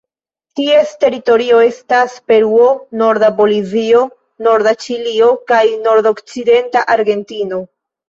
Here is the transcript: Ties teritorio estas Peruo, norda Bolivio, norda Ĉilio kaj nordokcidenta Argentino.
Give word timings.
Ties 0.59 0.93
teritorio 1.03 1.59
estas 1.65 2.15
Peruo, 2.31 2.71
norda 3.03 3.31
Bolivio, 3.43 4.03
norda 4.49 4.77
Ĉilio 4.87 5.31
kaj 5.55 5.63
nordokcidenta 5.87 6.87
Argentino. 7.01 7.67